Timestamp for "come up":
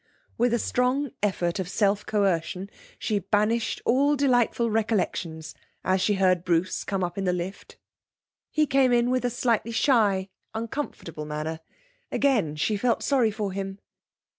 6.83-7.19